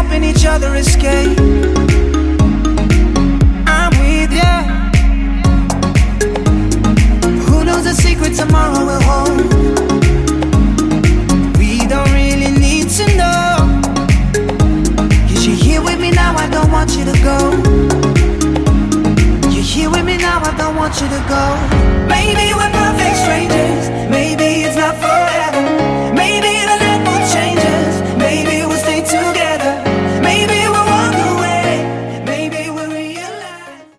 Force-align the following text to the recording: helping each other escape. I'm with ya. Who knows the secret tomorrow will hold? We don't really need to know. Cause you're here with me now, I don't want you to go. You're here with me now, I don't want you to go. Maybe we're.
helping 0.00 0.24
each 0.24 0.46
other 0.46 0.76
escape. 0.76 1.38
I'm 3.76 3.92
with 4.00 4.32
ya. 4.40 4.54
Who 7.46 7.64
knows 7.64 7.84
the 7.84 7.94
secret 7.94 8.34
tomorrow 8.34 8.82
will 8.88 9.04
hold? 9.10 9.40
We 11.58 11.86
don't 11.92 12.12
really 12.20 12.52
need 12.66 12.88
to 12.98 13.04
know. 13.20 13.50
Cause 15.28 15.46
you're 15.46 15.62
here 15.68 15.82
with 15.82 16.00
me 16.00 16.10
now, 16.10 16.34
I 16.34 16.48
don't 16.48 16.72
want 16.72 16.96
you 16.96 17.04
to 17.12 17.16
go. 17.30 17.38
You're 19.52 19.70
here 19.74 19.90
with 19.90 20.06
me 20.06 20.16
now, 20.16 20.38
I 20.50 20.52
don't 20.56 20.76
want 20.76 20.94
you 21.00 21.08
to 21.16 21.20
go. 21.34 21.44
Maybe 22.08 22.54
we're. 22.54 22.89